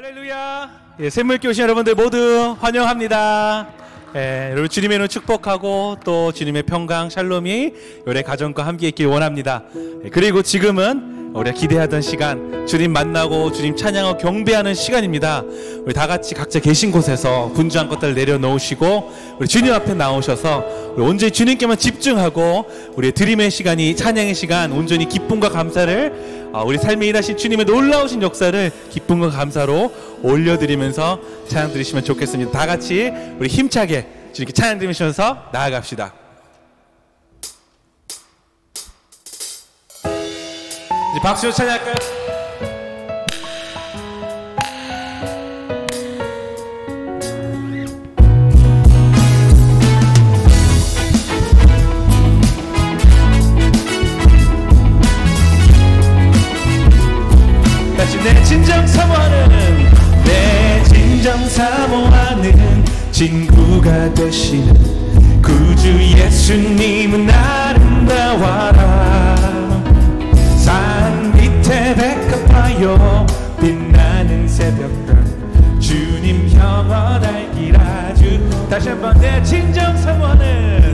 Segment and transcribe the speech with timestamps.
[0.00, 0.70] 할렐루야.
[1.00, 3.66] 예, 샘물교 오신 여러분들 모두 환영합니다.
[4.14, 7.72] 예, 여러분 주님의 은혜 축복하고 또 주님의 평강 샬롬이
[8.06, 9.64] 우리 가정과 함께 있길 원합니다.
[10.04, 15.42] 예, 그리고 지금은 우리가 기대하던 시간 주님 만나고 주님 찬양하고 경배하는 시간입니다.
[15.84, 21.32] 우리 다 같이 각자 계신 곳에서 분주한 것들 내려놓으시고 우리 주님 앞에 나오셔서 우리 온전히
[21.32, 27.66] 주님께만 집중하고 우리의 드림의 시간이 찬양의 시간 온전히 기쁨과 감사를 아, 우리 삶에 일하신 주님의
[27.66, 32.50] 놀라우신 역사를 기쁨과 감사로 올려드리면서 찬양 드리시면 좋겠습니다.
[32.52, 36.14] 다 같이 우리 힘차게 주님께 찬양 드리면서 나아갑시다.
[41.10, 42.37] 이제 박수로 찬양할까요?
[58.24, 59.48] 내 진정 사모하는
[60.24, 68.78] 내 진정 사모하는 친구가 되시는 구주 예수님은 아름다워라.
[70.56, 73.26] 산 밑에 백합하여
[73.60, 75.24] 빛나는 새벽별
[75.80, 78.38] 주님 영원할 길 아주.
[78.68, 80.87] 다시 한번 내 진정 사모하는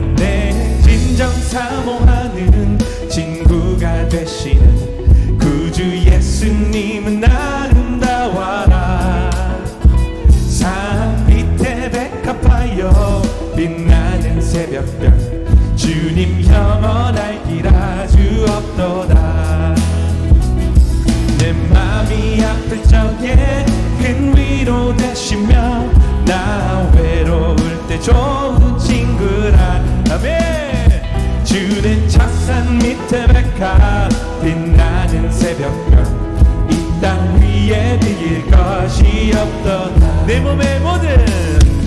[40.35, 41.07] 내 몸의 모든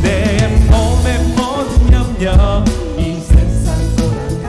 [0.00, 2.64] 내 몸의 모든 염려
[2.96, 4.48] 이 세상 돌아가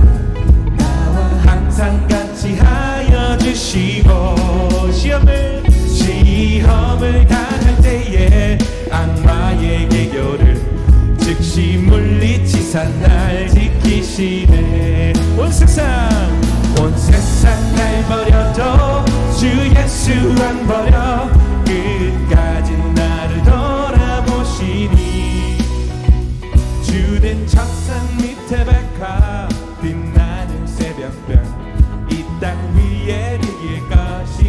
[0.77, 8.57] 나와 항상 같이 하여 주시고 시험을 시험을 당할 때에
[8.89, 15.11] 악마의 계교를 즉시 물리치사 날 지키시네.
[15.37, 15.85] 온 세상
[16.79, 19.03] 온 세상 날 버려도
[19.37, 20.11] 주 예수
[20.41, 21.38] 안 버려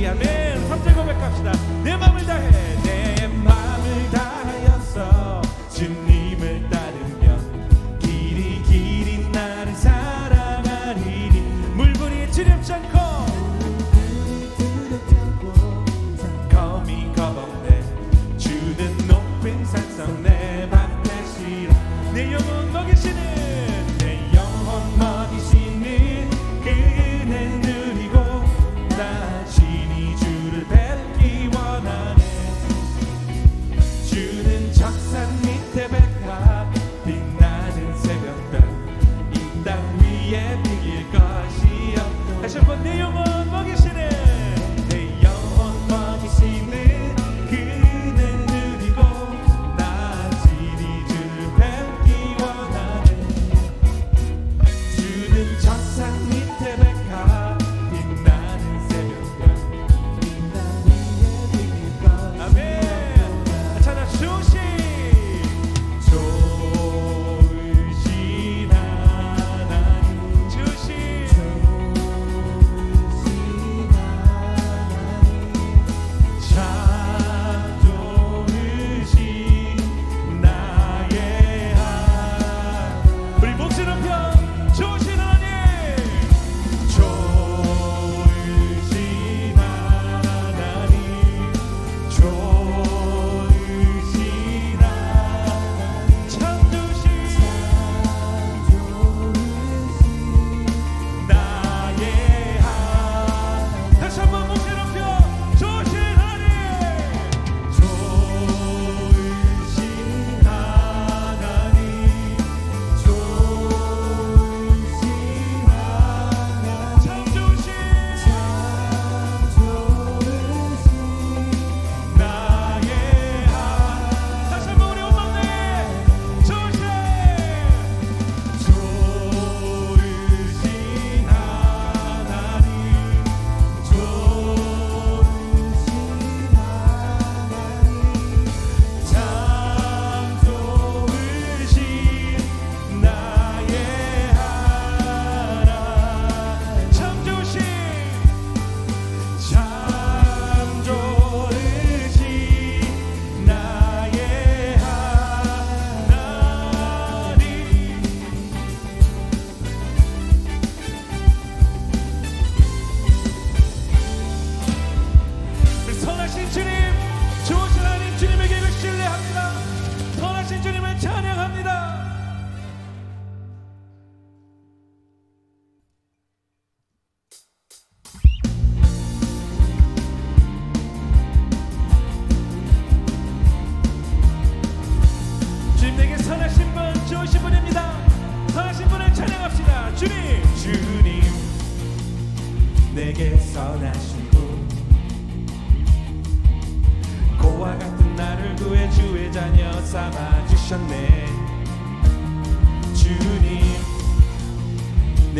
[0.07, 1.53] 아멘 삼천 고백합시다.
[1.85, 2.70] 내 마음을 다해.
[40.51, 40.57] é
[42.41, 43.40] eu Essa bandeira, mano.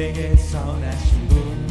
[0.01, 1.69] 내게서 나신 분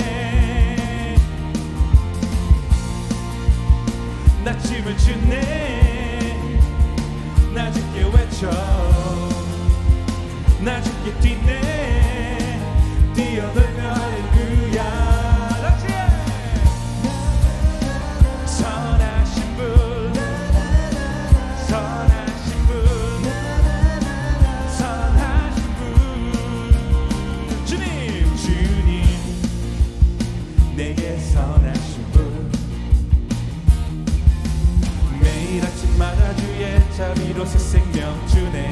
[4.45, 6.59] 나 짐을 주네.
[7.55, 8.51] 나 죽게 외쳐.
[10.63, 12.59] 나 죽게 뛰네.
[13.15, 13.72] 뛰어들
[31.31, 32.51] 선한 주분
[35.21, 38.69] 매일 아침마다 주의 자비로 새 생명 주네.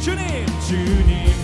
[0.00, 1.35] 주님 주님.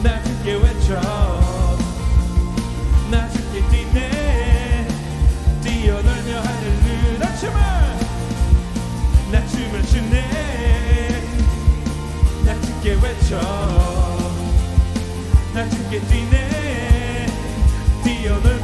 [0.00, 0.94] 나 죽게 외쳐.
[3.10, 4.86] 나 죽게 뛰네.
[5.64, 7.18] 뛰어놀며 하늘을.
[7.18, 7.98] 낮추마.
[15.52, 17.26] 나 죽게 뛰네.
[18.04, 18.57] 뛰어놀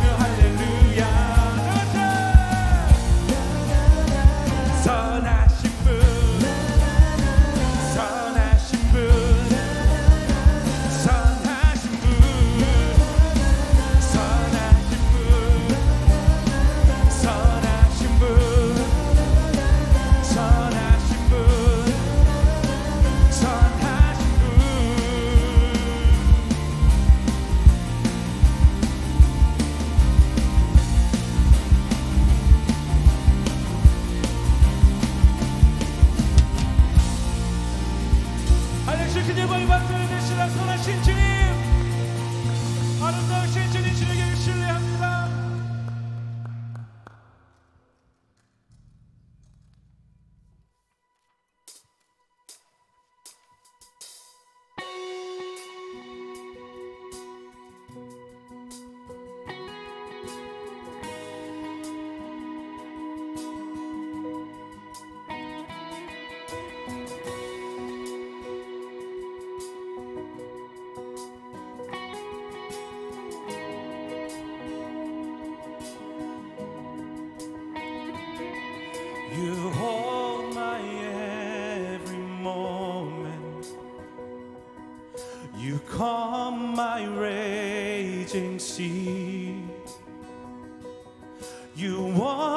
[91.95, 92.54] you want.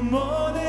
[0.00, 0.59] 沉默的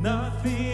[0.00, 0.71] nothing.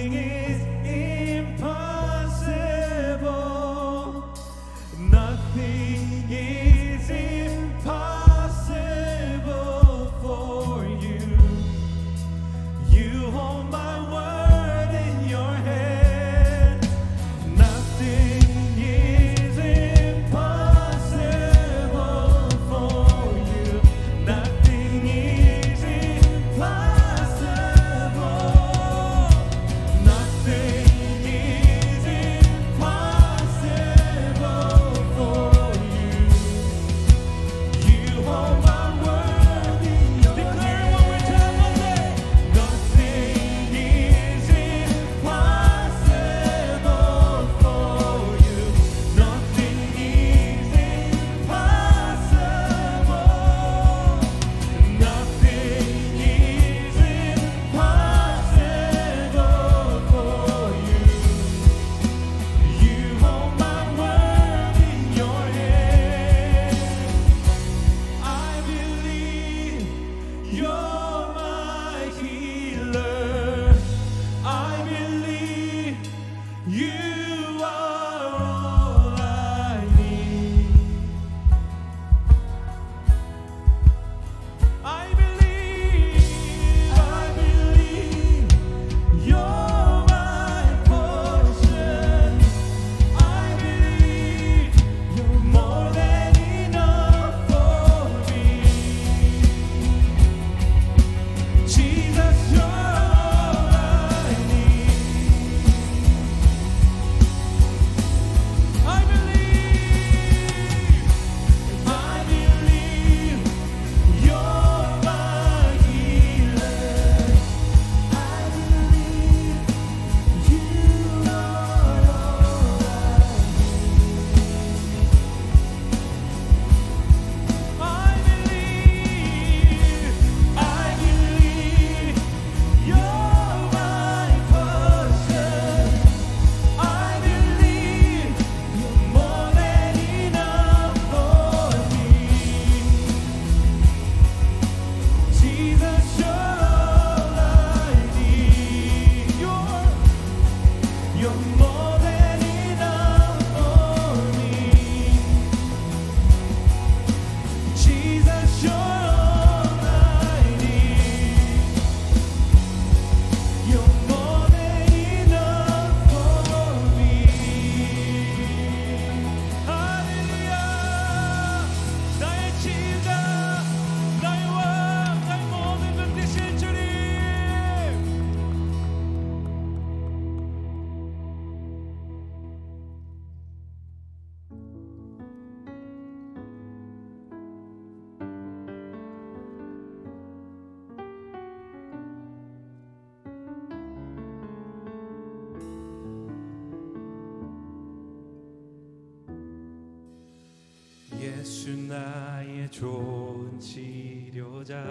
[201.38, 204.82] 예수 나의 좋은 치료자.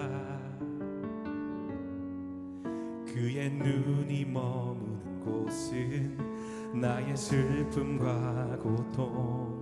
[3.05, 6.17] 그의 눈이 머무는 곳은
[6.73, 9.57] 나의 슬픔과 고통.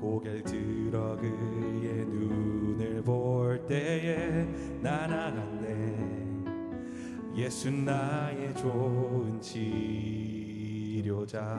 [0.00, 4.46] 고개를 들어 그의 눈을 볼 때에
[4.80, 6.28] 난 알았네.
[7.34, 9.40] 예수 나의 좋은
[11.00, 11.58] 치료자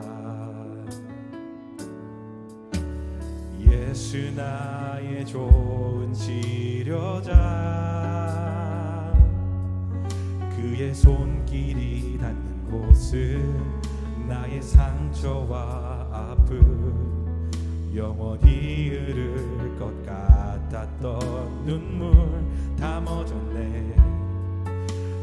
[3.79, 7.33] 예수 나의 좋은 치료자.
[10.55, 13.57] 그의 손길이 닿는 곳은
[14.27, 16.99] 나의 상처와 아픔.
[17.95, 22.13] 영원히 흐를 것 같았던 눈물
[22.77, 23.95] 다 멎었네.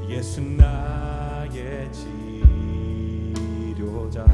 [0.08, 1.92] 예수 나의
[3.74, 4.24] 치료자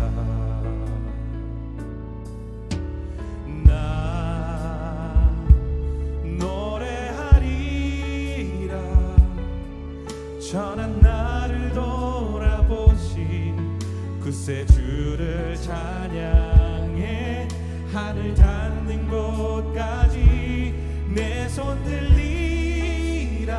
[14.45, 17.47] 그새 주를 찬양해.
[17.93, 20.75] 하늘 닿는 곳까지
[21.15, 23.53] 내 손 들리라.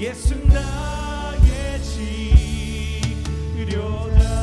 [0.00, 1.78] 예수 나의
[3.52, 4.41] 치료자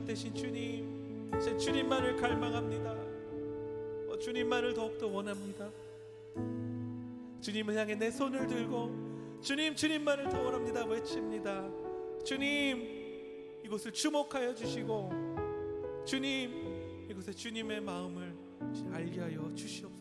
[0.00, 2.90] 것 되신 주님 제 주님만을 갈망합니다.
[4.08, 5.70] 어, 주님만을 더욱더 원합니다.
[7.40, 11.70] 주님을 향해 내 손을 들고 주님 주님만을 더 원합니다 외칩니다.
[12.24, 15.10] 주님 이곳을 주목하여 주시고
[16.04, 18.34] 주님 이곳에 주님의 마음을
[18.92, 19.99] 알게 하여 주시옵소서